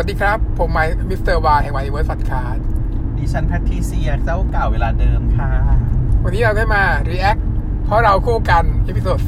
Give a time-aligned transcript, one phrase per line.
[0.00, 2.58] วัสดีครับ ผมไมค์มิสเตอร์วาแห่งวันอีเวิร์สฟัดคาร์ด
[3.16, 5.50] ดิฉันแพทริเซียเจ้าเก่าเวลาเดิมค่ะ
[6.22, 7.40] วันนี้เราได้มา React
[7.84, 9.18] เพราะเราคู่กันเอพิโซด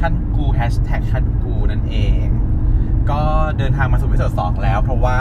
[0.00, 2.24] ขั้นกูแฮชแท็กขั้นกูนั่นเอง
[3.10, 3.20] ก็
[3.58, 5.18] เดินทางมาสู่วิดีโอสองแล้ว เพราะว่า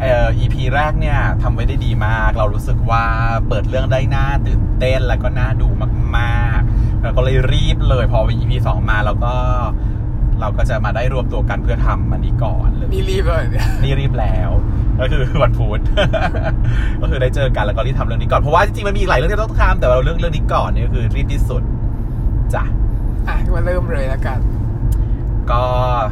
[0.00, 3.04] เอ่อ EP แรกเนี่ยทำไว้ได้ดีมาก เรารู้สึกว่า
[3.48, 5.68] เปิดเรื่องได้น่าตื่นเต้นแล้วก็น่าดู
[6.16, 9.34] มากๆ แล้วก็เลยรีบเลยพอ EP สองมาแล้วก็
[10.40, 14.50] เราก็จะมาได้รวมตัวกันเพื่อทำมันนี้ก่อนเลย2นี่รีบเลยเนี่ยนี่รีบแล้ว
[15.00, 15.80] ก็คือวันพุธ
[17.00, 21.62] ก็คือได้เจอกันแล้วก็รีบทำเรื่องนี้ก่อน เพราะว่าจริงๆมันมีอีกหลายเรื่องที่ต้องทำแต่ว่าเราเรื่องเรื่องนี้ก่อนนี่ก็คือรีบที่สุด
[22.54, 22.64] จ้ะ
[23.28, 24.40] อะมาเริ่มเลยแล้วกัน
[25.50, 25.64] ก็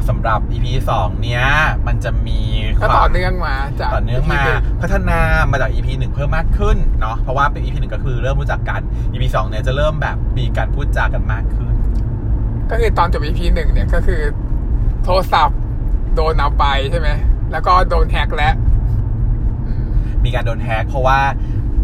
[0.09, 0.67] สำหรับ EP
[0.99, 1.45] 2เนี้ย
[1.87, 2.41] มันจะมี
[2.83, 5.21] ก็ต่อเนื่องมาจากต่อเนื่องมา EP หนึ่งพัฒนา
[5.51, 8.81] มาจาก EP 1 เพิ่มมากขึ้นเนาะเพราะว่าเป็น EP 1 ก็คือเริ่มรู้จักกัน
[9.13, 11.75] EP 2เนี่ยจะเริ่มแบบมีการพูดจากันมากขึ้น
[12.71, 14.21] ก็คือตอนจบ EP หนึ่งเนี่ยก็คือ
[15.05, 15.59] โทรศัพท์
[16.15, 17.09] โดนเอาไปใช่ไหม
[17.53, 18.55] แล้วก็โดน hack แล้ว
[19.67, 19.87] อืม
[20.25, 21.19] มีการโดน hack เพราะว่า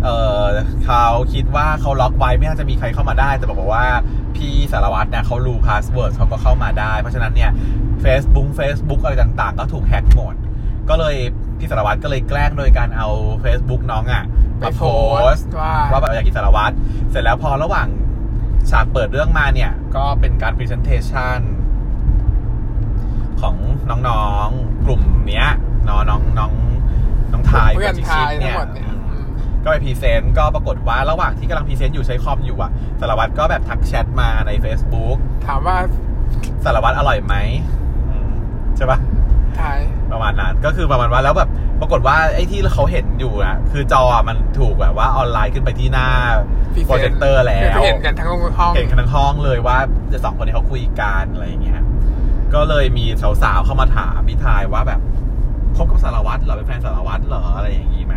[0.03, 0.09] เอ
[0.41, 0.45] อ
[0.84, 3.84] เขาคิดว่าเขาล็อกไว้ไม่น่าจะมีใครเข้ามาได้ แต่บอกว่า
[4.37, 7.51] พี่สารวัตรเนี่ยเขารู้ password เขาก็เข้ามาได้ เพราะฉะนั้นเนี่ย
[8.05, 10.34] Facebook Facebook อะไรต่างๆ ก็ถูก hack หมด
[10.89, 11.17] ก็เลย
[11.59, 13.09] พี่สารวัตรก็เลยแกล้งโดยการเอา
[13.45, 14.25] Facebook น้องอะ่ะ
[14.59, 14.83] ไปมาโพ
[15.21, 16.75] โพสสต์ต์ว่าว่าแบบอยากกินสารวัตร
[17.11, 17.87] เสร็จแล้วพอระหว่าง
[18.71, 21.41] ฉากเปิดเรื่องมาเนี่ย ก็เป็นการ Presentation
[23.41, 23.57] ของ
[24.09, 25.49] น้องๆ กลุ่มเนี้ย
[25.89, 26.53] น้องน้องน้อง
[27.33, 29.27] น้องไทน์เพื่อนแก๊งไทายชิคๆทั้งหมดเนี่ยอืมอืม
[29.65, 35.77] ก็ไป present ก็ปรากฏว่าระหว่างที่กำลัง present อยู่ใช้คอมอยู่อะสารวัตรก็แบบทักแชทมาใน Facebook ถามว่า
[36.65, 37.35] สารวัตรอร่อยไหม
[38.09, 38.31] อืม
[38.77, 39.78] ใช่ปะไทน์
[40.13, 41.51] ประมาณนั้นก็คือประมาณว่าแล้วแบบ
[41.83, 46.08] ปรากฏว่าไอ้ที่เขาเห็นอยู่อะคือจออะมันถูกแบบว่าออนไลน์ขึ้นไปที่หน้า
[46.75, 49.78] Present โปรเจคเตอร์แล้วคือเห็นกันทั้งห้องเห็นกันทั้งห้องเลยว่า
[50.12, 51.83] จะสองคนนี้เขาคุยกันอะไรอย่างเงี้ย
[52.55, 53.05] ก็เลยมี
[53.42, 55.00] สาวๆเข้ามาถามพี่ทายว่าแบบ
[55.77, 58.16] คบกับสารวัตรเหรอเป็นแฟนสารวัตรเหรออะไรอย่างงี้ไหม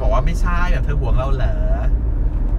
[0.00, 1.54] บอกว่าไม่ใช่แบบเธอห่วงเราเหรอ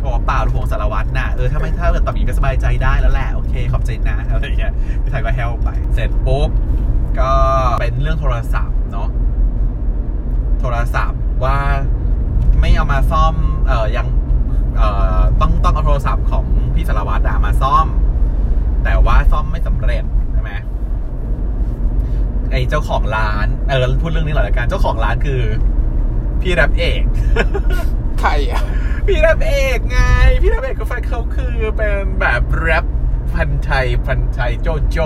[0.04, 6.50] บอกว่าเปล่าเราห่วงสารวัตรน่ะเออถ้าไม่ถ้าเกิดตอบอย่างนี้ก็สบายใจได้แล้วแหละโอเคขอบใจนะอะไรอย่างเงี้ยพี่ทายก็แฮลไป เสร็จปุ๊บ
[7.20, 7.32] ก็
[7.82, 8.81] เป็นเรื่องโทรศัพท์เนาะ
[10.62, 11.58] โทรศัพท์ว่า
[12.60, 13.36] ไม่เอามาซ่อม
[13.68, 14.08] เออยัง
[14.78, 14.84] เอ
[15.18, 17.88] อต้องต้องเอาโทรศัพท์ของพี่สารวัตรอะมาซ่อม
[18.84, 20.52] แต่ว่าซ่อมไม่สำเร็จใช่ไหม
[22.52, 25.42] ไอเจ้าของร้านเออพูดเรื่องนี้หน่อยละกันเจ้าของร้านคือ
[26.42, 27.04] พี่แรปเอก
[28.20, 28.64] ใครอะ
[29.08, 30.00] พี่แรปเอกไง
[30.42, 32.86] พี่แรปเอกก็แฟนเขาคือเป็นแบบแรป
[33.34, 34.98] พันชัยพันชัยโจโจ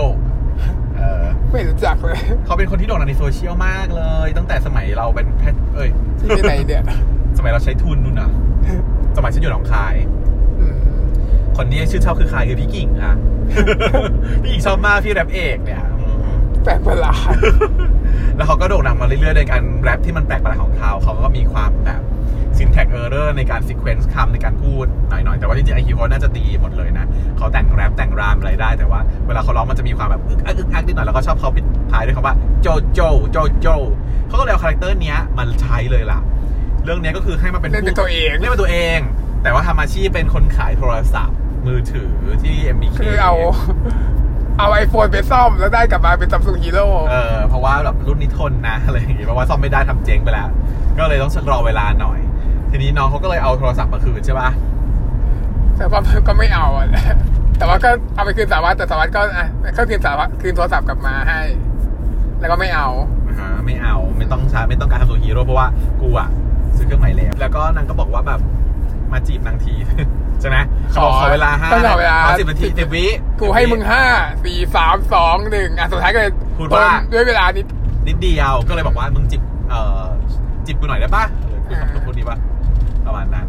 [0.98, 5.90] เออไม่รู้จักเลยเขาเป็นคนที่โด่งดังในโซเชียลมากเลย ตั้งแต่สมัยเราเป็นแพทเอ้ย
[6.20, 6.84] ที่ไหนเนี่ย
[7.38, 8.30] สมัยเราใช้ทุนนู่นนะ
[9.18, 9.96] สมัยฉันอยู่หนองคาย
[10.60, 10.76] อืม
[11.58, 13.16] คนที่ชื่นชอบคือใครคือพี่กิ่งค่ะ
[14.42, 16.18] พี่กิ่งชอบมากพี่แรปเอกเนี่ยอืม
[16.64, 17.36] แปลกประหลาด
[18.36, 22.02] แล้วเขาก็โด่งดังมาเรื่อยๆในการแรปที่มันแปลกประหลาดของเขาเขาก็มีความแบบ
[22.58, 27.06] syntax error ในการ sequence คำในการพูดหน่อยๆ แต่ว่าจริงๆไอคิวเขาน่าจะดีหมดเลยนะ
[27.38, 33.00] เขาแต่งแรปแต่งรามอะไรได้ แต่ว่าเวลาเขาร้องมันจะมีความแบบอึกอักอึกอักนิดหน่อยแล้วก็ชอบเขาปิดท้ายด้วยคำว่าโจโจ
[33.32, 33.68] โจโจ
[34.28, 36.20] เขาก็เลยเอา character เนี้ยมาใช้เลยล่ะ
[36.84, 39.00] เรื่องเนี้ยก็คือให้มาเป็นเล่นเป็นตัวเองเล่นเป็นตัวเอง
[39.44, 41.38] แต่ว่าทำอาชีพเป็นคนขายโทรศัพท์
[41.68, 42.12] มือถือ
[42.44, 43.34] ที่ MBK คือเอา
[44.60, 50.50] เอา iPhone ไปซ่อมแล้วได้กลับมาเป็น Samsung Hero เออเพราะว่าแบบรุ่นนี้ทนนะอะไรอย่างงี้เพราะว่าซ่อมไม่ได้ทำเจ๊งไปแล้ว
[50.98, 52.20] ก็เลยต้องรอเวลาหน่อย
[52.76, 54.50] ทีนี้น้องเขาก็เลยเอาโทรศัพท์มาคืนใช่ปะ
[55.78, 56.88] แต่ว่าก็ไม่เอาอะ
[57.58, 59.48] แต่ว่าก็เอาไปคืนสารวัตรแต่สารวัตรก็อะ
[59.78, 61.40] ก็คืนสารวัตรคืนโทรศัพท์กลับมาให้
[62.40, 62.88] แล้วก็ไม่เอา
[63.28, 65.68] อ่าฮะไม่เอาไม่ต้องใช้ไม่ต้องการทำตัวฮีโร่เพราะว่า
[66.02, 66.28] กูอะ
[66.76, 68.40] ซื้อเครื่องใหม่แล้ว แล้วก็นางก็บอกว่าแบบ
[69.12, 69.74] มาจีบนางที
[70.42, 70.58] ใช่ไหม
[70.90, 73.06] เขาบอกขอเวลาห้าต้องขอเวลาสิบนาทีสิบวิ
[73.42, 74.04] กูให้มึงห้า
[74.46, 77.64] สี่สามสองหนึ่งอะสุดท้ายก็เลยพูดว่าทนด้วยเวลานี้
[78.08, 80.04] นิดเดียวก็เลยบอกว่ามึงจิบเอ่อ
[80.68, 81.26] จิบกูหน่อยได้ปะ
[83.06, 83.48] ปะประมาณนั้น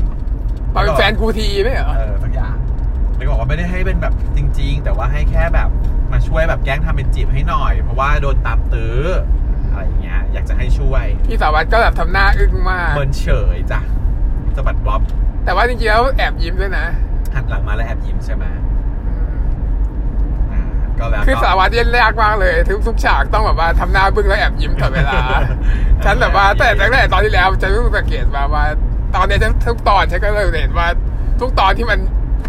[0.74, 2.56] มาเป็นแฟนกูทีไม่เหรอเออสักอย่าง
[3.16, 5.68] แล้วก็บอกว่าไม่ได้ให้เป็นแบบจริง ๆ แต่ว่าให้แค่แบบ
[6.12, 9.00] มาช่วยแบบแกล้งทำเป็นจีบให้หน่อย เพราะว่าโดนตามตื้อ
[9.70, 13.80] อะไรอย่างเงี้ย อยากจะให้ช่วยพี่สารวัตรก็แบบทำหน้าอึ้งมากเมินเฉยจ้ะ
[14.56, 15.00] สะบัดบ๊อบ
[15.44, 16.86] แต่ว่าจริงๆแล้วแอบยิ้มด้วยนะ
[17.34, 18.44] หันหลังมาแล้วแอบยิ้มใช่ไหม
[20.52, 20.60] อ่า
[20.98, 25.18] ก็แล้วคือก็สารวัตรเล่นยากมากเลยทุกทุกฉากต้องแบบว่าทำหน้าบึ้งแล้วแอบยิ้มตลอดเวลา
[26.04, 28.64] ฉันแบบว่าแต่ตั้งแต่ตอนที่แล้วจะรู้สังเกตมาว่า
[29.16, 30.86] ตอนนี้ฉันทุกตอนฉันก็เลยเห็นว่า
[31.40, 31.98] ทุกตอนที่มัน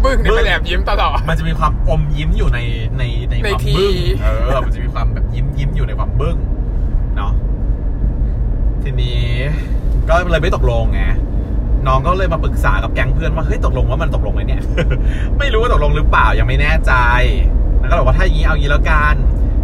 [0.04, 2.58] บึ้งเนี่ยมันแอบยิ้มตลอดมันจะมีความอมยิ้มอยู่ใน
[2.98, 3.92] ในในในความทีบึ้ง
[4.22, 4.26] เอ
[4.56, 6.36] อมันจะมีความแบบยิ้มยิ้มอยู่ในความบึ้ง
[7.16, 7.32] เนาะ
[8.82, 9.22] ทีนี้
[10.08, 11.02] ก็เลยไม่ตกลงไง
[11.86, 14.62] น้องก็เลยมาปรึกษากับแก๊งเพื่อนว่าเฮ้ยตกลงว่ามันตกลงไหมเนี่ย
[15.38, 16.92] ไม่รู้ว่าตกลงหรือเปล่ายังไม่แน่ใจ
[17.80, 19.14] แล้วก็บอกว่าถ้าอย่างนี้เอางี้แล้วกัน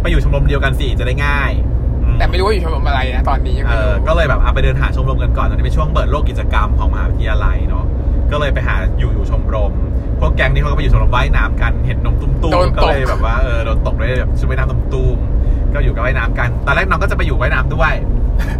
[0.01, 1.74] ไปอยู่ชมรมเดียวกันสิจะได้ง่ายอื
[2.17, 7.85] แต่ไม่รู้ว่าอยู่ชมรมอะไรนะตอนนี้ยังเอไม่อรู้ก็เลยแบบเอาไปเดินหาชมรมกันก่อนตอนนี้เป็นช่วงเปิดโลกกิจกรรมของมหาวิทยาลัยเนาะ
[8.31, 9.73] ก็เลยไปหาอยู่อยู่ชมรม
[10.19, 17.93] พวกแก๊งนี้เขาก็ไปอยู่ชมรมว่ายน้ำกันเห็นนมตุ้มโดนๆก็ตกเลยแบบว่าเออโดนตกเลยแบบชุดว่ายน้ำตุ้มๆก็อยู่กับว่ายน้ำกัน ตอนแรกน้องก็จะไปอยู่ว่ายน้ำด้วย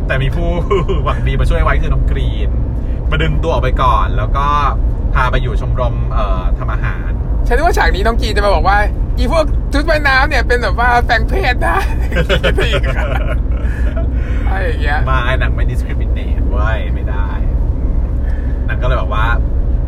[0.08, 0.50] แต่มีผู้
[1.04, 2.50] หวังดีมาช่วยไว้คือน้องกรีน
[3.12, 4.46] มาดึงตัวออกไปก่อน แล้วก็
[5.16, 7.10] พาไปอยู่ชมรมเอ่อทำอาหาร
[7.48, 8.78] ฉันนึกว่าฉากนี้น้องจีนจะมาบอกว่า
[9.18, 11.78] อีพวกชุดว่ายน้ำเนี่ยเป็นแบบว่าแปลงเพศนะ
[14.50, 17.28] อะไรอย่างเงี้ยไมาหนังไม่ discriminate เว้ยไม่ได้
[18.66, 19.26] หนังก็เลยบอกว่า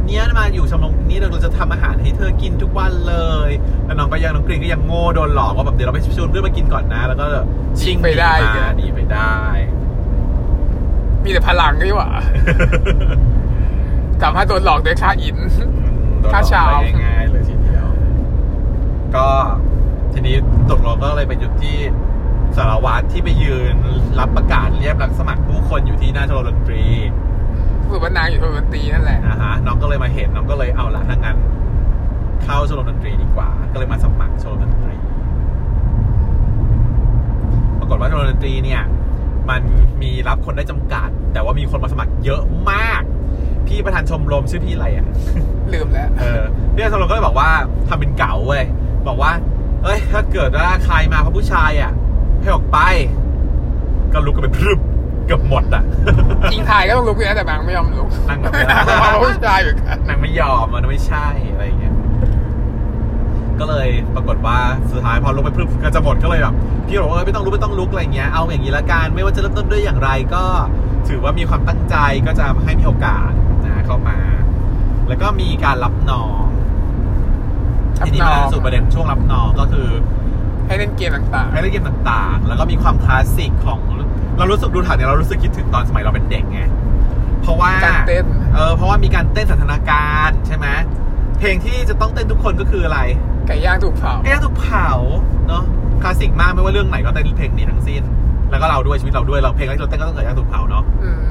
[0.06, 3.16] เนี่ยมาอยู่ชมรมนี้เราจะทำอาหารให้เธอกินทุกวันเล
[3.48, 3.50] ย
[3.86, 7.26] แล้วน้องก็ยังน้องกรีนก็ยังโง่โดนหลอกว่าแบบเดี๋ยวเราไปชวนเพื่อนมากินก่อนนะ แล้วก็
[7.82, 9.34] ชิงไปได้หนีมาหนีไปได้
[11.24, 12.10] มีแต่พลังนี่หว่า
[14.24, 15.38] สามารถโดนหลอกโดยค่าอิน
[16.20, 17.57] โดนหลอกค่าเช้าได้ง่ายๆเลยทีเดียว
[19.16, 19.28] ก็
[20.14, 20.36] ทีนี้
[20.72, 21.78] ตกลงก็เลยไปหยุดที่
[22.58, 23.76] สารวัตรที่ไปยืน
[24.20, 26.84] รับประกาศเรียกรับสมัครผู้คนอยู่ที่หน้าชมรมดนตรี
[27.90, 31.38] ฝึกว่านางอยู่ชมรมดนตรีนั่นแหละนะฮะน้องก็เลยมาเห็นน้องก็เลยเอาละถ้างั้น
[32.44, 34.96] เข้าชมรมดนตรีดีกว่า ก็เลยมาสมัครชมรมดนตรี
[37.80, 38.82] ปรากฏว่าชมรมดนตรีเนี่ย
[39.50, 39.62] มัน
[40.02, 43.02] มีรับคนได้จำกัด แต่ว่ามีคนมาสมัครเยอะมาก
[43.68, 45.08] พี่ประธานชมรมชื่อพี่อะไรอะ
[45.74, 46.42] ลืมแล้วเออ
[46.74, 47.50] พี่ประธานชมรมก็เลยบอกว่า
[47.88, 48.64] ทำเป็นเก๋าเว้ย
[49.08, 49.32] บอกว่า
[49.84, 51.92] เอ้ย ถ้าเกิดว่าใครมาเพราะผู้ชายอะ
[52.42, 52.80] ให้ออกไป
[54.14, 54.80] ก็ลุกกันเป็นพรึบ
[55.26, 55.84] เกือบหมดอะ
[56.52, 61.94] จริงถ่ายก็ต้องลุกอยู่นะแต่นางไม่ยอมลุกนั่งแบบนางบอกว่าผู้ชายเหมือนกันนางไม่ยอมมันไม่ใช่อะไรอย่างเงี้ย
[63.60, 64.58] ก็เลยปรากฏว่า
[64.92, 66.56] สุดท้ายพอลุกไปพรึบก็จะหมดก็เลยแบบ
[66.88, 70.44] พี่บอกว่าเออไม่ต้องลุกไม่ต้องลุกอะไรอย่างเงี้ยเอาอย่างนี้ละกันไม่ว่าจะเริ่มต้นด้วยอย่างไรก็
[71.08, 71.96] ถือว่ามีความตั้งใจ
[72.26, 73.30] ก็จะให้มีโอกาส
[73.66, 74.18] นะเข้ามา
[75.08, 76.47] แล้วก็มีการรับน้องรับ
[78.06, 79.88] ทีนี้น้องมาสู่ประเด็นช่วงรับน้องก็คือ
[80.68, 83.80] ให้เล่นเกมต่างให้เล่นเกมต่างๆ แล้วก็มีความคลาสสิกของ
[84.38, 86.62] เรารู้สึกดูถ่ายเนี่ยเรารู้สึกคิดถึงตอนสมัยเราเป็นเด็กไง
[87.42, 90.68] เพราะว่าๆการเต้นเออเพราะว่ามีการเต้นสันทนาการใช่ไหม
[91.40, 93.00] เพลงที่จะต้องเต้นทุกคนก็คืออะไร
[93.48, 94.90] ไก่ย่างถูกเผาแก้ถูกเผา
[95.48, 95.64] เนาะ
[96.02, 98.02] คลาสสิกมากไม่ว่าเรื่องไหนก็เต้นเพลงนี้ทั้งสิ้น
[98.50, 101.28] แล้วก็เราด้วยชีวิตเราด้วยเราเพลงที่เราเต้นก็ต้องเกิดจากถูกเผาเนาะอืม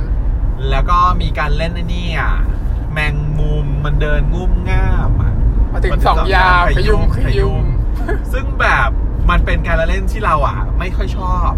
[0.71, 2.33] แล้วก็มีการเล่นไอ้นี่อะ
[2.93, 5.35] แมงมุมมันเดินงุ่มง่ามอะ
[5.77, 7.67] มาถึงมันสองยาวขขยุ้ยุมมขขยุ้ยุมม
[8.33, 8.89] ซึ่งแบบ
[9.31, 11.51] มันเป็นการละเล่นที่เราอะ ไม่ค่อยชอบ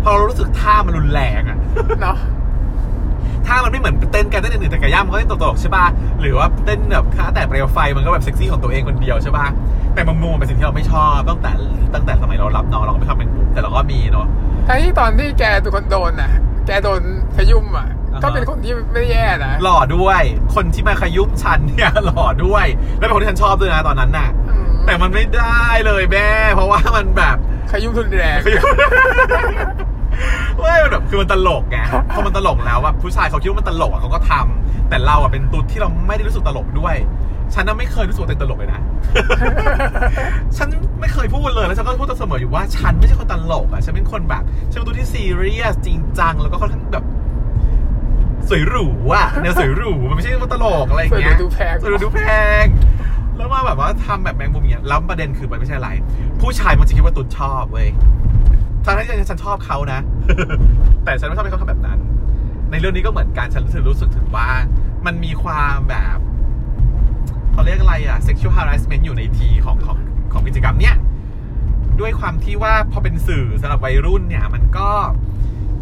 [0.00, 1.58] เพราะเรารู้สึกท่ามันรุนแรงอะ
[2.02, 2.18] เนาะ
[3.46, 5.84] ท่ามันไม่เหมือนเต้นกันเต้นอื่นๆแต่ไก่ย่างมันก็เต้นตลกๆใช่ป่ะ
[6.20, 9.46] หรือว่าเต้นแบบค่าแต่เปลวไฟมันก็แบบเซ็กซี่ของตัวเองคนเดียวใช่ป่ะ
[9.94, 11.52] แต่มังมุมมันเป็นสิ่งที่เราไม่ชอบตั้งแต่
[11.94, 14.26] ตั้งแต่สมัยเรารับน้องเราก็ไม่ชอบแมงมุมแต่เราก็มีเนาะ
[14.68, 16.32] ทั้งที่ตอนที่แกเป็นคนโดนน่ะ
[16.66, 17.00] แกโดน
[17.36, 20.22] ขยุมอะอ่าฮะ ก็เป็นคนที่ไม่แย่นะหล่อด้วย
[20.54, 22.66] คนที่มาขยุ้มฉันเนี่ยหล่อด้วย
[22.98, 27.36] แล้วเป็นคนที่ฉันชอบด้วยนะตอนนั้นน่ะอืมแต่มันไม่ได้เลยแม่เพราะว่ามันแบบ
[27.70, 28.74] ขยุมทุนแรงขยุ้ม
[30.58, 31.78] เว้ยมันแบบคือมันตลกไง
[32.14, 36.96] พอมันตลกแล้วว่าผู้ชายเขาคิดว่ามันตลกอะเขาก็ทำแต่เราอะเป็นตุ๊ดที่เราไม่ได้รู้สึกตลกด้วย
[37.54, 38.80] ฉันน่ะไม่เคยรู้สึกว่าตัวเองตลกเลยนะ
[40.56, 40.68] ฉัน
[41.00, 47.04] ไม่เคยพูดเลยแล้วฉันก็พูดเสมออยู่ว่า ฉันไม่ใช่คนตลกอะ ฉันเป็นคนแบบฉันเป็นตัวที่ซีเรียสจริงจังแล้วก็ค่อนข้างแบบ
[48.50, 52.20] สวยหรูอะแนวสวยหรูมันไม่ใช่ว่าตลกอะไรอย่างเงี้ยสวยหรูดูแพงสวยหรูดูแพ
[52.62, 52.64] ง
[53.36, 55.90] แล้วมาแบบว่าทำแบบแมงมุมอย่างเงี้ยแล้วประเด็นคือมันไม่ใช่อะไร
[56.40, 57.88] ผู้ชายมันจะคิดว่าตุ๊ดชอบเว้ย
[58.84, 60.00] ทั้งที่ฉันชอบเขานะ
[61.04, 61.98] แต่ฉันไม่ชอบให้เขาทำแบบนั้น
[62.70, 64.48] ในเรื่องนี้ก็เหมือนกันฉันรู้สึกรู้สึกถึงว่า
[65.06, 66.18] มันมีความแบบ
[67.52, 69.98] เขาเรียกอะไรอะ sexual harassment อยู่ในทีของของ
[70.32, 70.96] ของกิจกรรมเนี้ย
[72.00, 74.88] ด้วยความที่ว่าพอเป็นสื่อสำหรับวัยรุ่นเนี่ย มันก็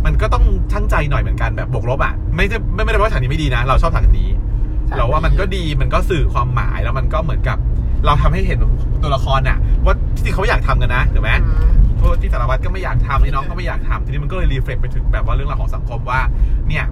[0.05, 4.29] มันก็ต้องช่างใจหน่อยเหมือนกันแบบบวกลบอะไม่ได้ไม่ไม่ได้ว่าฉากนี้ไม่ดีนะ เราชอบฉากนี้
[4.97, 7.59] เราว่ามันก็ดีมันก็สื่อความหมายแล้วมันก็เหมือนกับ
[8.07, 8.59] เราทำให้เห็น
[9.03, 16.21] ตัวละครน่ะ ว่าที่จริงเขาไม่อยากทำกันนะถูกไหมอืมพวกที่สารวัตรก็ไม่อยากทำไอ้น้องก็ไม่อยากทำทีนี้มันก็เลยรีเฟล็กไปถึงแบบว่าเรื่องราวของสังคมว่า
[16.69, 16.85] เนี่ย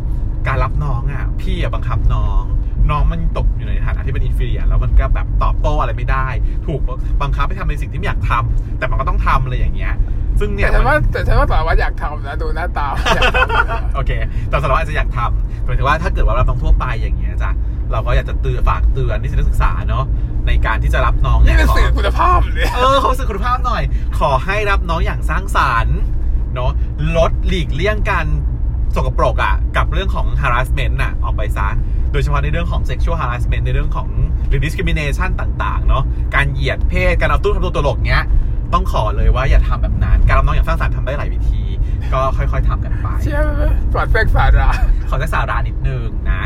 [0.47, 2.43] การรับน้องอะ พี่อะบังคับน้อง
[2.91, 6.27] น้องมันตกอยู่ในฐานะที่เป็นอินฟิเรียแล้วมันก็แบบตอบโต้อะไรไม่ได้
[6.67, 6.81] ถูก
[7.23, 9.95] บังคับให้ทำในสิ่งที่ไม่อยากทำแต่มันก็ต้องทำอะไรอย่างเงี้ย
[10.41, 14.11] ซึ่งเนี่แต่ยฉันมันว่าแต่ฉันว่าสารวัตรอยากทำนะดูหน้าตาอยากทำโอเค
[14.49, 17.51] แต่สารวัตรอาจจะอยากทำหมายถึงว่าถ้าเกิดว่ารับน้องทั่วไปอย่างเงี้ยจ้ะ
[17.93, 20.05] เราก็อยากจะเตือนฝากเตือนนิสิตนักศึกษาเนาะ
[20.47, 23.83] ในการที่จะรับน้องนี่เป็นขอสื่อคุณภาพเลยเออเขาสื่อคุณภาพหน่อย
[24.19, 25.99] ขอให้รับน้องอย่างสร้างสรรค์
[26.55, 26.71] เนาะ
[27.17, 28.27] ลดหลีกเลี่ยงการ
[28.95, 31.69] สกปรกอะ่ะกับเรื่องของ harassment น่ะออกไปซะ
[32.13, 34.09] โดยเฉพาะในเรื่องของ sexual harassment ในเรื่องของ
[34.49, 38.25] หรือ discrimination ต่าง ๆ เนาะการเหยียดเพศการเอาตู้ทำตัวตลกเงี้ย
[38.75, 41.63] ต้องขอเลยว่าอย่าทำแบบนั้น การรับน้องอย่างสร้างสรรค์ทำได้หลายวิธี
[42.13, 43.63] ก็ค่อยๆทำกันไปเชื่อไหม
[43.93, 44.71] สอดแทรกสาระ
[45.09, 46.43] ขอแค่สาระนิดนึงนะ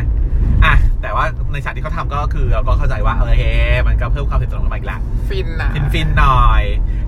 [0.64, 3.42] อะแต่ว่าในฉากที่เขาทำก็คือเราก็เข้าใจว่าเออเฮ
[3.87, 6.62] มันก็เพิ่มความสนิทสนมกันมาอีกแล้วฟินน่ะฟินฟินๆหน่อย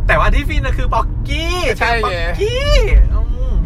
[0.06, 2.72] แต่ว่าที่ฟินนะคือป๊อกกี้ใช่ไงบ็อกกี้
[3.14, 3.22] อื
[3.52, 3.56] ม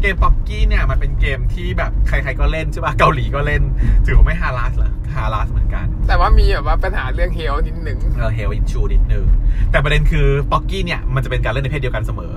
[0.00, 3.62] เกมป๊อกกี้เนี่ยมันเป็นเกมที่แบบใครๆก็เล่นใช่ป่ะเกาหลีก็เล่น
[4.06, 9.26] ถือว่าไม่ harass เหรอ harass เหมือนกัน แต่ว่ามีแบบว่าปัญหาเรื่อง health นิดหนึ่งเออ health issue นิดนึง
[9.70, 12.32] แต่ประเด็นคือป๊อกกี้เนี่ยมันจะเป็นการเล่นในเพศเดียวกันเสมอ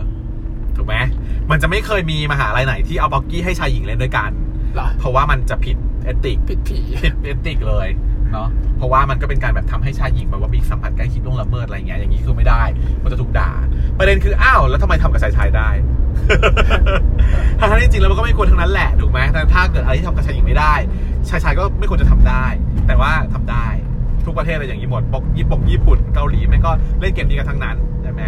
[0.77, 0.95] ถูกไหม
[1.51, 4.31] มันจะไม่เคยมีมหาลัยไหนที่เอาป๊อกกี้ให้ชายหญิงเล่นด้วยกัน
[4.75, 7.87] เหรอเพราะว่ามันจะผิดเอติกผิดผีผิดเอติกเลย
[8.31, 12.63] เนาะเพราะว่ามันก็เป็นการแบบทำให้ชายหญิงแบบว่ามีสัมผัสใกล้ชิดล่วงละเมิดอะไรเงี้ยอย่างนี้คือไม่ได้
[13.03, 13.51] มันจะถูกด่า
[13.97, 15.69] ประเด็นคืออ้าวแล้วทำไมทำกับชายชายได้
[17.59, 20.73] ทั้งที่จริงแล้วมันก็ไม่ควรทั้งนั้นแหละถูกไหมแต่ถ้าเกิดอะไรที่ทำกับชายหญิงไม่ได้
[21.29, 22.45] ชายชายก็ไม่ควรจะทำได้
[22.87, 23.67] แต่ว่าทำได้
[24.25, 28.21] ทุกประเทศเลยอย่างนี้หมดปกญี่ปุ่นญี่ปุ่นเกาหลีไม่ก็เล่นเกมนี้กันทั้งนั้นใช่ไหม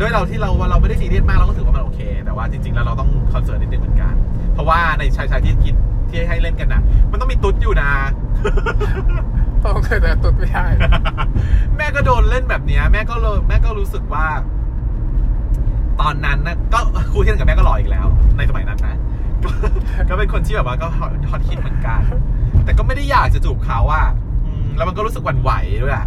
[0.00, 4.14] ด้วยเราที่เราว่าเราไม่ได้ซีเรียสมากเราก็ถือว่ามันโอเค แต่ว่าจริงๆแล้วเราต้องคอนเซิร์นนิดนึงเหมือนกัน
[4.52, 5.74] เพราะว่าในชายชายที่คิด
[6.08, 7.90] ที่ให้เล่นกันน่ะมันต้องมีตุ๊ดอยู่นะ
[9.64, 10.66] ต้องเคยแต่ตุดไม่ได้
[11.76, 14.26] แม่ก็โดนเล่นแบบเนี้ยแม่ก็เลยแม่ก็รู้สึกว่า
[16.00, 16.78] ตอนนั้นนะก็
[17.12, 18.93] ครูเทียนกับแม่ก็หล่ออีกแล้ว ในสมัยนั้นนะ
[19.44, 19.50] ก็
[20.08, 22.02] ก็เป็นคนที่แบบว่าก็ฮอตฮอตฮิตเหมือนกัน
[22.64, 24.06] แต่ก็ไม่ได้อยากจะจูบเขาอะ
[24.46, 25.50] อืมแล้วมันก็รู้สึกหวั่นไหว
[25.82, 26.06] ด้วยอะ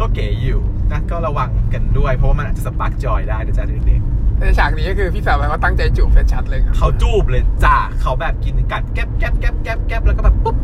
[0.00, 0.60] ก็เก๋อยู่
[0.92, 4.02] นะก็ระวังกันด้วย เพราะว่ามันอาจจะสปาร์กจอยได้นะจ๊ะเด็ก
[4.38, 10.56] ในฉากนี้ก็คือพี่สาวเขาตั้งใจจูบชัดๆเลยครับๆเขาจูบเลยจ้าเขาแบบกินกัดแก๊บแก๊บแก๊บแก๊บแก๊บแล้วก็แบบปุ๊บ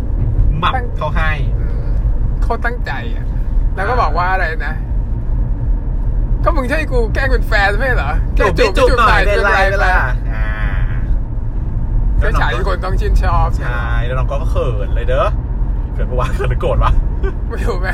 [0.59, 1.90] หมับเขาให้อืม
[2.42, 3.25] เขาตั้งใจอะ
[3.75, 4.75] แล้วก็บอกว่าอะไรนะ
[6.44, 10.06] ก็มึงใช่กูแกล้งเป็นแฟนไม่ใช่เหรอแกล้งจูบจูบหน่อยไม่เป็นไรไม่เป็นไรอ่า
[12.25, 15.28] เจ้าชายที่คนต้องชื่นชอบใช่แล้วน้องก็เขินเลยเด้อ
[15.95, 16.93] เขินปะวะเขินหรือโกรธวะ
[17.49, 17.88] ไม่รู้ไหม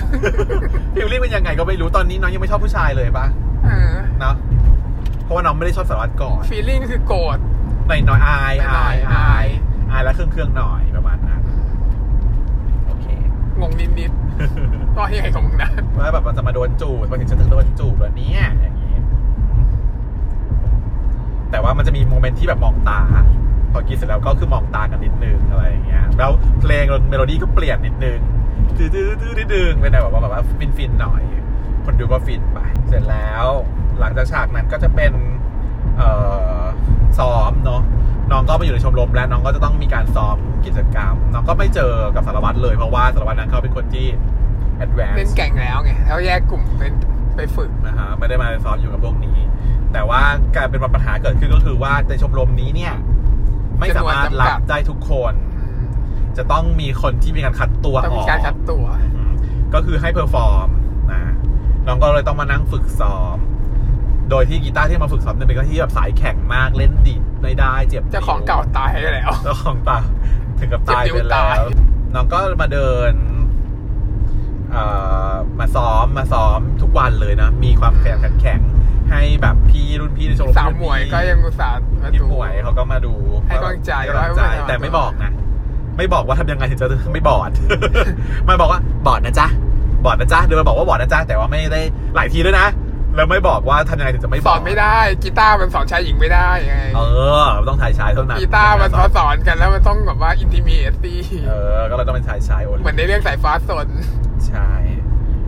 [0.95, 3.27] ฟิลลิ่งเป็นยังไงก็ไม่รู้ตอนนี้น้องยังไม่ชอบผู้ชายเลยปะ
[3.65, 4.35] เออเนาะ
[5.25, 7.39] เพราะว่าน้องไม่ได้ชอบสารวัตรก่อนฟีลลิ่งคือโกรธ
[7.89, 9.47] หน่อยน้อยอายหน่อาอยยๆอาย
[9.91, 11.43] อายแล้วเครื่องเครื่องๆหน่อยประมาณนั้น
[12.87, 13.07] โอเค
[13.61, 18.97] งงนิดๆก็ยังไงของมึงนะว่าแบบมันจะมาโดนจูบมาถึงฉันถึงโดนจูบแล้วเนี่ยอย่างนี้
[21.51, 23.01] แต่ว่ามันจะมี moment ที่แบบมองตา
[23.73, 28.19] พอกินเสร็จแล้วก็คือมองตากันนิดนึงอะไรอย่างเงี้ยแล้วเพลงเมโลดี้ก็เปลี่ยนนิดนึง
[28.77, 31.23] ตื้อตื้อตื้อตื้อเป็นแบบว่าแบบว่าฟินฟินๆหน่อย
[31.85, 32.59] คนดูก็ฟินไป
[32.89, 33.47] เสร็จแล้ว
[34.01, 35.13] หลังจากฉากนั้นก็จะเป็น
[35.97, 36.11] เอ่
[36.61, 36.63] อ
[37.19, 37.83] ซ้อมเนาะ
[38.31, 40.37] น้องก็มาอยู่ในชมรมแล้วน้องก็จะต้องมีการซ้อม
[40.67, 44.07] กิจกรรม น้องก็ไม่เจอกับสารวัตรเลยเพราะว่าสารวัตรนั้นเขาเป็นคนที่
[44.85, 46.93] advance เล่นเก่งแล้วไงแล้วแยกกลุ่มเป็น
[47.37, 49.39] ไปฝึกนะฮะไม่ได้มาซ้อมอยู่กับพวกนี้
[49.93, 50.21] แต่ว่า
[50.57, 52.95] การเป็นปัญหาเกิดขึ้นก็คือว่าในชมรมนี้เนี่ย
[53.81, 55.33] ไม่สามารถรับได้ทุกคน
[56.37, 58.85] จะต้องมีคนที่มีการคัดตัวต้องอมีอกการคัดตัว
[59.17, 59.33] อืม
[59.75, 60.69] ก็คือให้ perform
[61.13, 61.23] นะ
[61.87, 63.37] น้องก็เลยต้องมานั่งฝึกซ้อม
[64.31, 69.99] โดยที่กีตาร์ที่มาฝึกซ้อมเนี่ยเป็นกีตาร์ที่แบบสายแข็งมากเล่นดีดไม่ได้ เจ็บเจ้าของเก่าตายไปแล้วเจ้าของตา
[70.59, 71.63] ถึงกับตายเจ็บนิ้ไปวแล้ตายว
[72.15, 73.13] น้องก็มาเดิน
[74.73, 74.85] เอ่
[75.31, 78.61] อมาซ้อมมาซ้อมทุกวันเลยนะ มีความแข็งขันแข็ง
[79.11, 83.13] ให้แบบพี่รุ่นพี่ในชมรมสาวหมวยก็ยังอุตส่าห์มาพี่ดู หมวยเขาก็มาดู
[83.47, 85.31] ให้กำลังใจห้กำลังใจว่าไม่แต่ไม่บอกนะ
[85.99, 87.51] ไม่บอกว่าทำยังไงถึงจะไม่บอด
[88.49, 89.47] มันบอกว่าบอดนะจ๊ะ
[90.05, 91.81] บอดนะจ๊ะเดินมาบอกว่าบอดนะจ๊ะแต่ว่าไม่ได้
[92.17, 92.67] หลายทีด้วยนะ
[93.15, 97.01] แล้วไม่บอกว่าทำยังไงถึงจะไม่สบออดนไม่ได้กีตาร์มันสอนชายหญิงไม่ได้ไงเอ
[97.43, 103.89] อต้องชายชายเท่านั้นกีตาร์มันพอสอนกันแล้วมันต้องแบบว่าอินทิเมตตี้เออ ก็เลยต้องเป็นชายชายโอเหมือนในเรื่องสายฟ้าสน
[104.49, 104.71] ใช่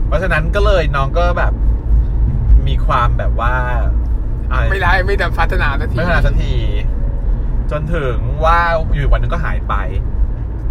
[0.07, 1.52] เพราะฉะนั้นก็เลยน้องก็แบบ
[2.69, 3.54] มีความแบบว่า
[4.50, 6.54] อะรไม่ได้ไม่ดำพัฒนาสักทีไม่พัฒนาสักที
[7.71, 8.59] จนถึงว่า
[8.95, 9.75] อยู่วันหนึงก็หายไป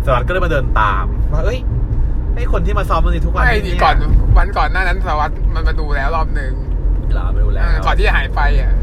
[0.06, 1.60] สวัสดิ์ก็เลยมาเดินตามว่าเอ้ย
[2.36, 3.96] ไอ้คนที่มาซ้อมดนตรีทุกวันไม่ดีเยก่อน
[4.38, 6.54] วันก่อนหน้านั้นสวัสดิ์มันมาดูแล้วรอบหนึ่ง
[7.14, 8.74] เหรอไม่รู้แล้วเออก่อนที่จะหายไปอะ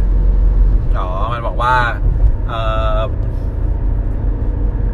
[0.99, 1.75] อ๋อมันบอกว่า
[2.49, 2.53] เอ
[2.97, 2.99] อ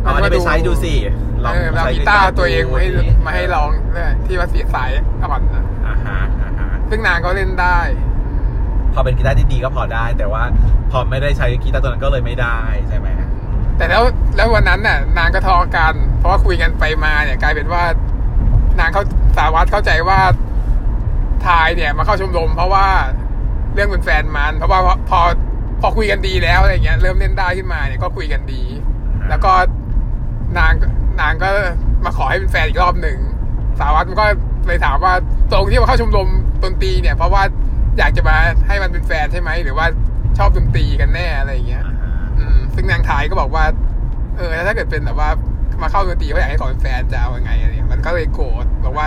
[0.02, 4.88] เอาอันนี้ไปใช้ดูสิเออเราใช้กีตาร์ตัวเองมาให้ดูสิมาให้ลองเลยที่ว่าเสียสาย
[5.21, 5.74] ก่อนนะอ่าฮะอ่าฮะ
[6.94, 7.78] ซึ่งนางก็เล่นได้
[8.94, 10.42] พอเป็นกีตาร์ที่ดีก็พอได้ แต่ว่า
[10.90, 12.58] พอไม่ได้ใช้กีตาร์ตัวนั้นก็เลยไม่ได้
[12.88, 13.08] ใช่ไหม
[13.76, 14.02] แต่แล้ว
[14.36, 17.82] แล้ววันนั้นน่ะ นางก็ทะเลาะกัน เพราะว่าคุยกันไปมาเนี่ยกลายเป็นว่า
[18.80, 19.02] นางเขา
[19.36, 20.18] สารวัตรเข้าใจว่า
[21.46, 22.86] ทายเนี่ยมาเข้าชมรมเพราะว่า
[23.74, 25.20] เรื่องเป็นแฟนมัน เพราะว่าพอพอ
[25.80, 28.62] พอคุยกันดีแล้วอะไรเงี้ยเริ่มเล่นได้ขึ้นมาเนี่ยก็คุยกันดี
[29.28, 29.52] แล้วก็
[30.58, 30.72] นาง
[31.20, 31.48] นางก็
[32.04, 33.18] มาขอให้เป็นแฟนอีกรอบหนึ่ง
[33.78, 34.26] สารวัตรมันก็
[34.66, 35.12] เลยถามว่า
[35.52, 36.28] ตรงที่มาเข้าชมรม
[36.64, 37.42] ดนตรีเนี่ยเพราะว่า
[37.99, 39.87] อยากจะมาให้มันเป็นแฟนใช่ไหมหรือว่า
[40.38, 43.64] ชอบดนตรีกันแน่อะไรอย่างเงี้ยอ่าฮะอืม ซึ่งนางทายก็บอกว่า
[44.37, 45.30] เออแล้วถ้าเกิดเป็นแบบว่า
[45.83, 49.06] มาเข้าดนตรีเขาอยากให้ขอเป็นแฟนจะเอายังไงอะไรเงี้ยมันก็เลยโกรธบอกว่า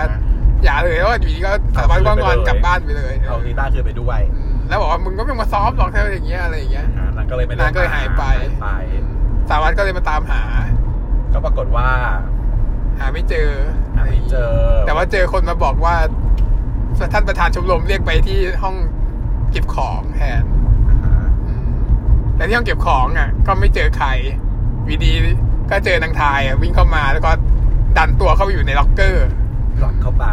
[0.64, 8.66] อย่าเลยแล้วอยู่ดีก็สารวัตรก็งอนกลับบ้านไปเลยเอากีตาร์คืนไปด้วยอืมแล้วบอกว่ามึงก็ไม่มาซ้อมหรอกถ้าอย่างเงี้ยอะไรอย่างเงี้ยอ่านางก็เลยไม่ได้นางก็เลยหายไปหายไป
[9.48, 10.42] สารวัตรก็เลยมาตามหา
[11.32, 11.88] ก็ปรากฏว่า
[12.98, 13.50] หาไม่เจอ
[13.96, 14.52] หาไม่เจอ
[14.86, 15.94] แต่ว่าเจอคนมาบอกว่า
[17.12, 18.76] ท่านประธานชมรมเรียกไปที่ห้อง
[19.50, 20.42] เก็บของแทน
[20.90, 21.68] อ่าฮะอืม
[22.36, 24.08] แต่ที่ห้องเก็บของอะ ก็ไม่เจอใคร
[24.88, 25.12] วีดี
[25.70, 27.30] ก็เจอนางทายอะวิ่งเข้ามาแล้วก็
[27.96, 29.28] ดันตัวเข้าไปอยู่ในล็อกเกอร์
[29.78, 30.26] หลอดเข้าไป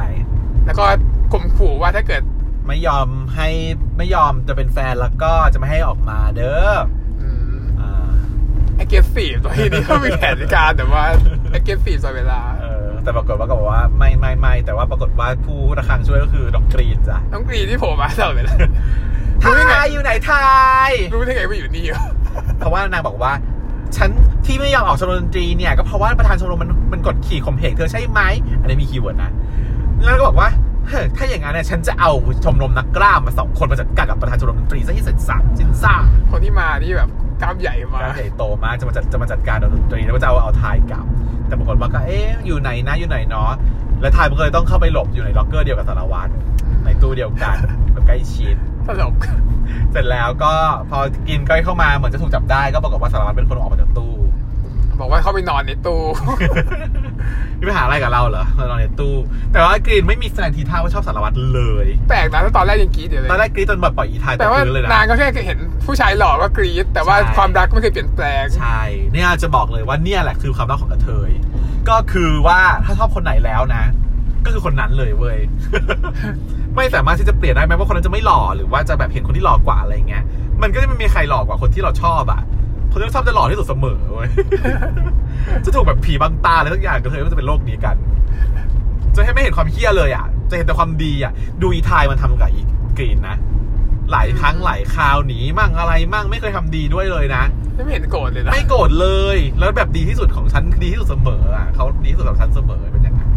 [0.66, 0.86] แล้วก็
[1.32, 2.24] ข่มขู่ว่าถ้าเกิด
[2.68, 3.50] ไม่ยอมให้
[3.98, 6.74] ไม่ยอมจะเป็นแฟนแล้วก็จะไม่ให้ออกมาเด้อ
[7.22, 7.30] อื
[7.62, 8.14] มอ่า
[8.76, 11.04] ไอเกสซีฟตัวที่นี่ก็มีแผนการแต่ว่า
[11.52, 12.55] ไอเกสซีฟตลอดเวลาเออ
[13.06, 18.56] แต่ปรากฏว่าก็บอกว่าไม่ไม่ไม่แต่ว่าปรากฏว่าผู้ระคังช่วยก็คือดอกกรีนจ้ะน้องกรีที่โผล่มาตลอดเวลา
[19.42, 20.46] ทรู้ได้ไงายอยู่ไหนทา
[20.90, 22.04] ยรู้ได้ไงว่าอยู่นี่วะ
[22.58, 23.32] เพราะว่านางบอกว่า
[23.98, 24.10] ฉัน
[24.46, 28.22] ที่ไม่ยอมออกชมรมดนตรีเนี่ยก็เพราะว่าประธานชมรมมันมันกดขี่ข่มเหงเธอใช่ไหม
[28.62, 29.32] อันนี้มี keyword นะ
[30.04, 30.50] แล้วก็บอกว่า
[30.88, 32.12] เฮ้ยถ้าอย่างนั้นเนี่ยฉันจะเอา
[32.46, 37.10] ชมรมนักกล้ามมาสองคนมาจัดการกับประธานชมรมดนตรีซะที่เสร็จสับสิ้นซากคนที่มานี่แบบ
[37.42, 41.06] กล้ามใหญ่มาการใหญ่โตมากจะมาจัดจะมาจัดการดนตรีแล้วก็จะเอาเอาไทน์กลับ
[41.48, 43.52] แต่บางคนบอกก็เอ๊ะอยู่ไหนนะอยู่ไหนเนาะ
[44.02, 46.32] แล้วไทน์มันก็เลยต้องเข้าไปหลบอยู่ในล็อกเกอร์เดียวกับสารวัตร
[46.86, 47.58] ในตู้เดียวกัน
[47.92, 48.56] แบบใกล้ชิด
[48.88, 49.16] ตลก
[49.92, 50.54] เสร็จแล้วก็
[50.90, 54.14] พอกินก้อยเข้ามาเหมือนจะถูกจับได้ก็ปรากฏว่าสารวัตรเป็นคนออกมาจากตู้
[55.00, 56.02] บอกว่าเขาไปนอนในตู้
[57.58, 59.16] นี่ไปหาอะไรกับเราเหรอเรานอนในตู้
[59.52, 68.80] แต่ว่ากรีนไม่มีแสดงทีท่าว่าชอบสารวัตรเลย แปลกนะแล้วตอนแรกยังกรีดอยู่เลย ตอนแรกกรีนจนแบบปล่อยอีทายตแต่กว่าพื้นเลยนะนางก็แค่เห็นผู้ชายหล่อก็กรีดแต่ว่าใช่ความรักไม่เคยเปลี่ยนแปลง ใช่
[69.14, 71.32] เนี่ยจะบอกเลยว่าเนี่ยแหละคือความรักของกระเทย
[71.90, 73.84] ก็คือว่าถ้าชอบคนไหนแล้วนะ
[74.46, 75.40] ก็คือคนนั้นเลยเว้ย
[76.76, 80.24] ไม่สามารถที่จะเปลี่ยนได้แม้ว่าคนนั้นจะไม่หล่อหรือว่าจะแบบเห็นคนที่หล่อกว่าอะไรเงี้ย
[80.62, 82.42] มันก็จะไม่มีใครหล่อกว่าคนที่เราชอบอะ
[82.96, 84.30] คนที่เราชอบจะหล่อที่สุดเสมอเว้ย
[85.66, 87.96] จะถูกแบบผีบังตาอะไรทุกอย่างกระเทยก็จะเป็นโรคนี้กัน
[89.16, 92.62] จะให้ไม่เห็นความเฮี้ยเลยอะ จะเห็นแต่ความดีอะ ดูอีทายมันทำกับอี
[93.00, 93.36] กรีนนะ
[94.12, 97.44] หลายครั้งหลายคราวหนีมั่งอะไรมั่งไม่เคยทำดีด้วยเลยนะ
[97.86, 103.30] ไม่เห็นโกรธเลยนะ ไม่โกรธเลย แล้วแบบดีที่สุดของฉันดีที่สุดเสมออะเขาดีที่สุดกับฉันเสมอเป็นอย่างนั้น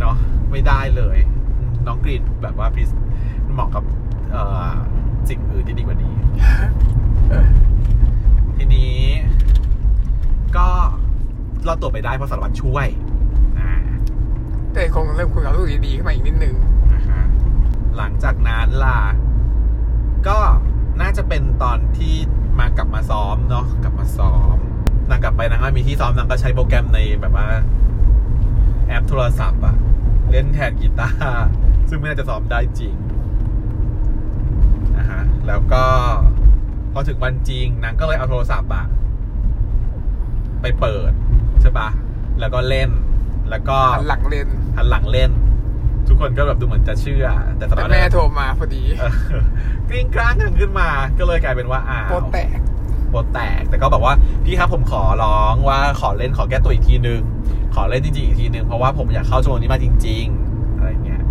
[0.00, 0.16] เนาะ
[0.50, 1.16] ไม่ได้เลย
[1.58, 2.88] อืมน้องกรีนแบบว่าพิส
[3.54, 3.84] เหมาะกับ
[4.32, 4.70] เอ่อ
[5.28, 6.12] สิ่งอื่นที่ดีกว่านี้
[8.56, 8.96] ทีนี้
[10.56, 10.68] ก็
[11.66, 12.88] รอดตัวไปได้เพราะสารวัตรช่วย
[13.58, 13.72] อ่า
[14.72, 16.56] แต่คงเริ่มคุยกับลูกดีๆขึ้นมาอีกนิดนึง
[16.94, 17.22] นะฮะ
[17.96, 19.00] หลังจากนั้นล่ะ
[20.28, 20.38] ก็
[21.00, 22.14] น่าจะเป็นตอนที่
[22.58, 24.56] มากลับมาซ้อมเนาะกลับมาซ้อม
[25.10, 27.46] นางกลับไปนางก็มีที่ซ้อมนางก็ใช้โปรแกรมในแบบว่า
[28.86, 29.76] แอปโทรศัพท์อะ
[30.30, 31.48] เล่นแทนกีตาร์
[31.88, 32.94] ซึ่งไม่น่าจะซ้อมได้จริง
[34.96, 35.84] นะฮะแล้วก็
[36.94, 38.84] พอถึงวันจริงนางก็เลยเอาโทรศัพท์อะ
[40.62, 41.12] ไปเปิด
[41.60, 41.88] ใช่ปะ
[42.40, 42.90] แล้วก็เล่น
[43.50, 45.30] แล้วก็หันหลังเลนหันหลังเล่น
[46.08, 47.26] ทุกคนก็แบบดูเหมือนจะเชื่อ
[47.56, 49.12] แต่สำหแต่รับแม่โทรมาพอดีเออ
[49.88, 52.58] กริ้งกร้างกันขึ้นมา ก็เลยกลายเป็นว่าอ้าวโปรแตก
[53.10, 57.20] โปรแตก แต่ก็บอกว่าพี่ครับผมขอร้องว่าขอเล่นขอแก้ตัวอีกทีนึง
[57.74, 61.22] ขอเล่นจริงๆอีกทีนึงเพราะว่าผมอยากเข้าชมรมนี้มาจริง ๆ อะไรเงี้ย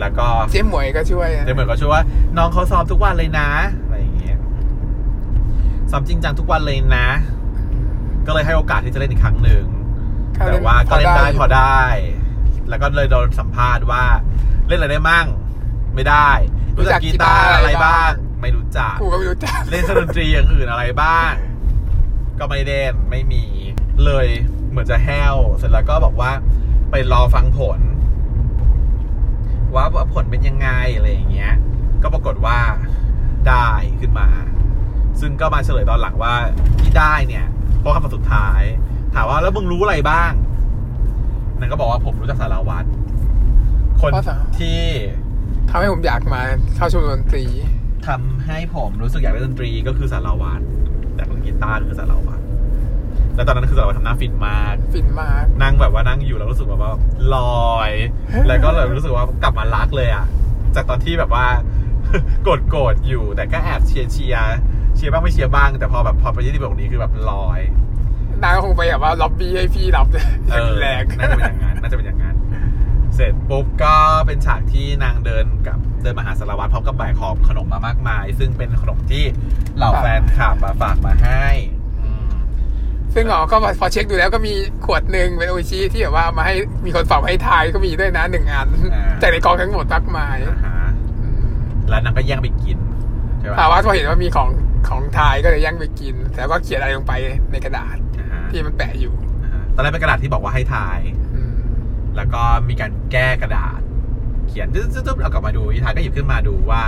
[0.00, 2.02] แล้วก็เจ๊หมวยก็ช่วยเดี๋ยวเหมือนก็ช่วยว่า
[2.36, 3.48] น้องเขาซ้อมทุกวันเลยนะ
[3.84, 4.38] อะไรอย่างเงี้ย
[5.90, 7.08] ซ้อมจริงจังทุกวันเลยนะ
[8.26, 9.64] ก็เลยให้โอกาสที่จะเล่นอีกครั้งหนึ่ง
[10.46, 11.80] แต่ว่าก็เล่นได้พอได้
[12.68, 14.04] แล้วก็เลยโดนสัมภาษณ์ว่า
[14.68, 15.26] เล่นอะไรได้มั่ง
[15.94, 16.30] ไม่ได้
[16.76, 21.32] รู้จักกีตาร์อะไรบ้าง ไม่รู้จักกูก็ไม่รู้จัก เล่นดนตรีอย่างอื่นอะไรบ้าง
[22.38, 23.44] ก็ไม่เล่นไม่มี
[24.04, 24.26] เลย
[24.70, 26.30] เหมือนจะแห้ว เสร็จแล้วก็บอกว่า
[26.90, 27.80] ไปรอฟังผล
[29.74, 31.54] ว่าว่าผลเป็นยังไงอะไรอย่างเงี้ย
[32.02, 32.58] ก็ปรากฏว่า
[33.48, 33.68] ได้
[34.00, 34.28] ขึ้นมา
[35.20, 36.34] ซึ่งก็มาเฉลยตอนหลังว่า
[36.80, 37.46] ที่ได้เนี่ย
[37.80, 38.62] เพราะคำสุดท้าย
[39.14, 40.32] ถามว่าแล้วมึงรู้อะไรบ้าง
[41.60, 42.88] นางก็บอกว่าผมรู้จักสารวัตร
[44.00, 44.82] คนเพราะสารที่
[45.70, 46.42] ทำให้ผมอยากมา
[46.76, 47.44] เข้าชมรมดนตรี
[48.06, 50.62] ทำให้ผมรู้สึกอยากเล่นดนตรีก็คือสารวัตร
[51.14, 52.42] แต่เล่นกีตาร์คือสารวัตร
[53.34, 56.92] แล้วตอนนั้นคือสารวัตรทำหน้าฟินมากฟินมาก นั่งแบบว่านั่งอยู่แล้วรู้สึกแบบว่า
[57.34, 57.36] ล
[57.72, 57.90] อย
[58.46, 60.26] แล้วก็เลยรู้สึกว่ากลับมารักเลยอะ
[60.74, 61.46] จากตอนที่แบบว่า
[62.42, 64.56] โกรธโกรธอยู่แต่ก็แอบเชียร์เชียร์
[64.96, 67.60] เชียร์บ้างไม่เชียร์บ้าง แต่พอแบบพอไปที่ที่แบบนี้คือแบบลอย
[68.42, 70.06] นางก็คงไปแบบว่าล็อบบี้ให้พี่รับ
[70.50, 72.36] เออแรงน่าจะเป็นอย่างนั้นน่าจะเป็นอย่างนั้น
[73.14, 73.94] เสร็จปุ๊บก็
[74.26, 79.24] เป็นฉากที่นางเดินกับเดินมาหาสารวัตรพร้อมกับแบกของขนมมามากมาย ซึ่งเป็นขนมที่
[79.76, 81.46] เหล่าแฟนคลับมาฝากมาให้
[82.02, 82.28] อืม
[83.14, 84.52] ซึ่งอ๋อก็พอเช็คดูแล้วก็มี
[84.86, 86.54] ขวดหนึ่งเป็นโออิชิที่แบบว่ามาให้
[86.84, 88.68] มีคนฝากมาให้ไทน์ก็มีด้วยนะหนึ่งอัน
[89.20, 90.88] จากในกองทั้งหมดมากมายอ่าฮะ
[91.20, 91.46] อืม
[91.88, 92.78] แล้วนางก็แย่งไปกิน
[93.40, 94.48] ใช่ปะถามว่าพอเห็นว่ามีของ
[94.88, 97.12] ของทายก็เลยแย่งไปกิน แต่ก็เขียนอะไรลงไป
[97.52, 100.98] ในกระดาษอ่าฮะที่มันแปะอยู่อ่าฮะตอนแรกเป็นกระดาษที่บอกว่าให้ทาย
[101.34, 101.56] อืม
[102.16, 103.80] แล้วก็มีการแก้กระดาษ
[104.48, 106.82] เขียนตึ๊ดๆๆเอากลับมาดูอีทายก็หยิบขึ้นมาดูว่า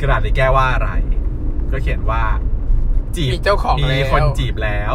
[0.00, 0.90] กระดาษนี้แก้ว่าอะไร
[1.72, 2.22] ก็เขียนว่า
[3.16, 4.94] จีบมีเจ้าของมีแล้วคนจีบแล้ว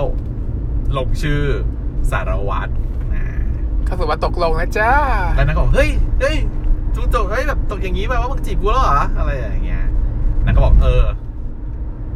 [0.97, 1.43] ลงชื่อ
[2.11, 2.71] สารวัตร
[3.13, 3.25] อ่า
[3.85, 4.91] เขาสุว่าตกลงนะจ้า
[5.35, 5.89] แล้วนางก็บอกเฮ้ย
[6.21, 6.37] เฮ้ย
[6.95, 9.83] จุกจกเฮ้ยแบบตกอย่างนี้แบบว่ามึงจีบกูแล้วเหรออะไรอย่างเงี้ย
[10.45, 11.03] นางก็บอกเออ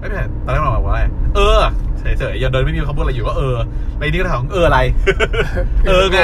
[0.05, 1.01] ไม่เป็นไรตอนแรกเราบอกว่าอะไร
[1.35, 1.61] เออ
[1.99, 3.57] เฉยๆยังเดินไม่มีคำพูดอะไรอยู่ก็เออ
[3.99, 4.79] ในนี้ก็ถามเอออะไร
[5.87, 6.21] เออไง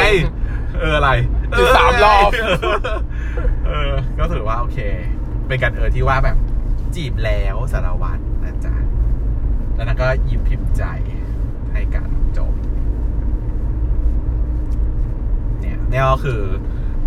[0.79, 1.09] เอออะไร
[1.51, 2.29] อยู่สามรอบ
[3.67, 4.79] เออ ก็ถือว่าโอเค
[5.47, 6.37] เป็นการเออที่ว่าแบบ
[6.95, 8.75] จีบแล้วสารวัตรนะจ๊ะ
[9.75, 10.83] แล้วนั้นก็ยิ้มพิมพ์ใจ
[11.71, 12.53] ให้กันจบ
[15.59, 16.41] เนี่ยนี่ก็คือ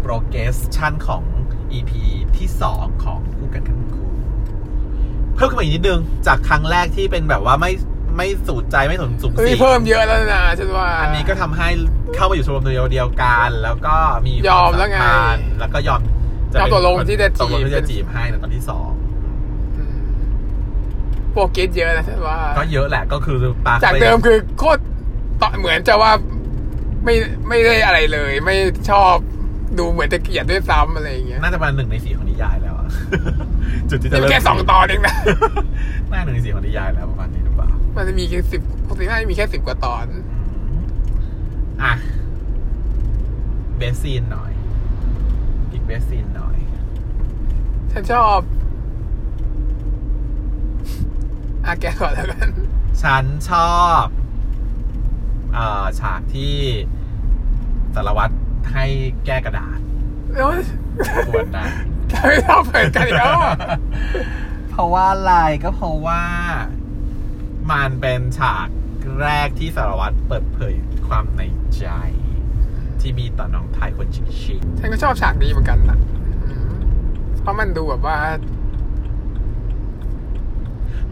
[0.04, 1.24] progression ของ
[1.72, 1.92] EP
[2.36, 4.13] ที่2ของคู่กันกันคู่
[5.36, 7.72] เพิ่มขึ้นมาอีกนิดนึง จากครั้งแรกที่เป็นแบบว่าไม่
[8.16, 11.68] ไม่สูดใจไม่สนสูงเฮ้ยสีเพิ่มเยอะแล้วนะฉันว่า อันนี้ก็ทำให้
[12.14, 16.00] เข้ามาอยู่ชมรมเดียวเดียวกัน แล้วก็มียอมแล้วไงคามสัมพันธ์แล้วก็ยอม
[16.60, 18.90] ยอมตกลงที่จะจีบตกลงที่จะจีบให้ในตอนที่สอง
[19.78, 19.98] อืม
[21.32, 24.80] โปรเกตเยอะนะฉันว่า ก็เยอะแหละก็คือปากจากเดิมคือโคตร
[25.40, 26.12] ต่อเหมือนจะว่า
[27.04, 27.14] ไม่
[27.48, 28.56] ไม่ได้อะไรเลย ไม่
[28.90, 29.14] ชอบ
[29.78, 32.73] ดูเหมือนจะเกลียดด้วยซ้ำอะไรอย่างเงี้ยน่าจะประมาณหนึ่งในสี่ของนิยายแล้วอะ
[33.90, 35.14] จุดที่จะนี่เริ่มแค่สองตอนเองนะ
[36.12, 40.04] น่าหนึ่งในสี่ของนิยายแล้วประมาณนี้หรือเปล่า มันจะมีแค่สิบปกติน่าจะมีแค่สิบกว่าตอน
[41.82, 41.92] อะ
[43.76, 44.52] เบสซีนหน่อย
[45.70, 46.56] pick best scene หน่อย
[47.92, 48.38] ฉันชอบ
[51.66, 52.48] อาแกก่อนแล้วกัน
[53.02, 54.04] ฉันชอบ
[55.54, 56.56] เอ่อฉากที่
[57.94, 58.34] สารวัตร
[58.72, 58.84] ให้
[59.26, 59.78] แก้กระดาษ
[60.32, 60.50] แล้ว
[61.28, 61.66] ควรนะ
[62.28, 63.56] ไม่ชอบเหมือนกันแล้วอะ
[64.70, 66.22] เพราะว่าอะไรก็เพราะว่า
[67.70, 68.68] มันเป็นฉาก
[69.22, 70.74] แรกที่สารวัตรเปิดเผย
[71.08, 71.42] ความใน
[71.76, 71.86] ใจ
[73.00, 75.98] ที่มีต่อน้องไทยคนชิคชิคฉันก็ชอบฉากนี้เหมือนกันนะ
[76.48, 76.76] อืม
[77.40, 78.18] เพราะมันดูแบบว่า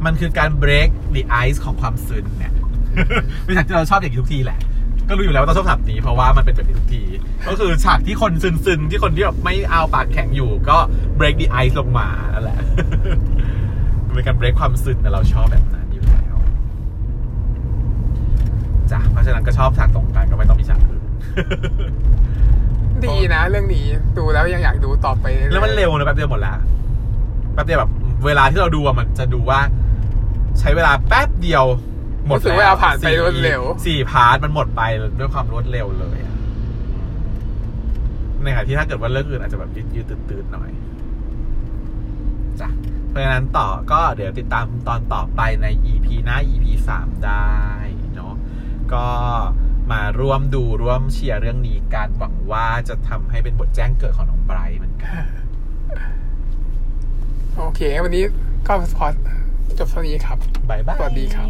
[0.04, 2.52] มันคือการ break the ice ของความซึนเนี่ย
[3.44, 4.60] เป็นฉากที่เราชอบอย่างนี้ทุกทีแหละ
[5.12, 7.02] ก็รู้อยู่แล้วว่าต้องชอบฉากนี้เพราะว่ามันเป็นแบบนี้ทุกที
[7.48, 10.76] ก็คือฉากที่คนซึนๆ ที่คนที่แบบไม่เอาปากแข็งอยู่ ก็
[11.18, 12.58] break the ice ลงมานั่นแหละ
[14.06, 16.36] มันเป็นการ break ความซึนแต่เราชอบแบบนั้นอยู่แล้ว
[18.90, 21.02] จ้ะเพราะฉะนั้นก็ชอบฉากตรงกันก็ไม่ต้องมีฉากอื่น
[23.04, 23.86] ดีนะ เรื่องนี้
[24.18, 26.56] ดูแล้วยังอยากดูต่อไปรื่อยๆแล้วมันเร็วนะแป๊บเดียวหมดแล้ว
[27.54, 27.90] แป๊บเดียวแบบ
[28.26, 29.60] เวลาที่เราดูอะมันจะดูว่า
[30.60, 31.64] ใช้เวลาแป๊บเดียว
[32.26, 34.82] หมดรู้สึกแล้วเวลาผ่านไปสี่รวดเร็วสี่พาร์ทมันหมดไป
[35.18, 36.36] ด้วยความรวดเร็วเลยอะ
[38.42, 40.70] ในขณะที่ถ้าเกิดว่าเรื่องอื่นอาจจะแบบยืดๆตื่นๆหน่อย
[42.60, 42.68] จ้ะ
[43.08, 47.48] เพราะฉะนั้นต่อก็เดี๋ยวติดตามตอนต่อไปใน EP หน้า EP สามได้
[48.14, 48.34] เนาะ
[48.92, 49.06] ก็
[49.92, 55.12] มาร่วมดูร่วมเชียร์เรื่องนี้การหวังว่าจะทำให้เป็นบทแจ้งเกิดของน้องไบรท์เหมือนกัน
[57.56, 58.24] โอเค วันนี้
[58.66, 59.06] ก็พอ
[59.78, 61.48] จบเท่านี้ครับบายบายสวัสดีครับ